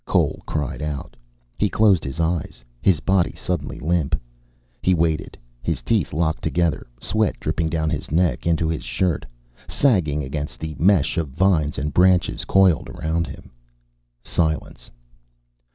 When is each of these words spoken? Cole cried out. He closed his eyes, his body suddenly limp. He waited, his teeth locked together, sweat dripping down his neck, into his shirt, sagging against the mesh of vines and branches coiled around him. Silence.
Cole 0.03 0.41
cried 0.47 0.81
out. 0.81 1.15
He 1.59 1.69
closed 1.69 2.03
his 2.03 2.19
eyes, 2.19 2.63
his 2.81 3.01
body 3.01 3.33
suddenly 3.35 3.77
limp. 3.79 4.19
He 4.81 4.95
waited, 4.95 5.37
his 5.61 5.83
teeth 5.83 6.11
locked 6.11 6.43
together, 6.43 6.87
sweat 6.99 7.39
dripping 7.39 7.69
down 7.69 7.91
his 7.91 8.09
neck, 8.09 8.47
into 8.47 8.67
his 8.67 8.81
shirt, 8.83 9.27
sagging 9.67 10.23
against 10.23 10.59
the 10.59 10.75
mesh 10.79 11.17
of 11.19 11.27
vines 11.27 11.77
and 11.77 11.93
branches 11.93 12.45
coiled 12.45 12.89
around 12.89 13.27
him. 13.27 13.51
Silence. 14.23 14.89